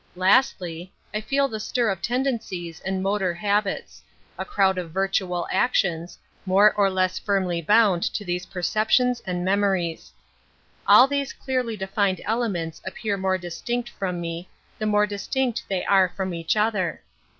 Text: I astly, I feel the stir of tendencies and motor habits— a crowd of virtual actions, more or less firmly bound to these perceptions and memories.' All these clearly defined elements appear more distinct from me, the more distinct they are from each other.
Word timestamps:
I 0.17 0.21
astly, 0.29 0.89
I 1.13 1.21
feel 1.21 1.47
the 1.47 1.59
stir 1.59 1.91
of 1.91 2.01
tendencies 2.01 2.79
and 2.79 3.03
motor 3.03 3.35
habits— 3.35 4.01
a 4.39 4.43
crowd 4.43 4.79
of 4.79 4.89
virtual 4.89 5.47
actions, 5.51 6.17
more 6.43 6.73
or 6.73 6.89
less 6.89 7.19
firmly 7.19 7.61
bound 7.61 8.01
to 8.15 8.25
these 8.25 8.47
perceptions 8.47 9.19
and 9.27 9.45
memories.' 9.45 10.11
All 10.87 11.05
these 11.07 11.33
clearly 11.33 11.77
defined 11.77 12.19
elements 12.25 12.81
appear 12.83 13.15
more 13.15 13.37
distinct 13.37 13.89
from 13.89 14.19
me, 14.19 14.49
the 14.79 14.87
more 14.87 15.05
distinct 15.05 15.65
they 15.69 15.85
are 15.85 16.09
from 16.09 16.33
each 16.33 16.57
other. 16.57 17.03